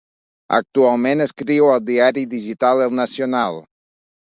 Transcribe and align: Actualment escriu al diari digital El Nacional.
Actualment 0.59 1.21
escriu 1.27 1.69
al 1.75 1.85
diari 1.93 2.27
digital 2.35 2.87
El 2.91 3.01
Nacional. 3.05 3.67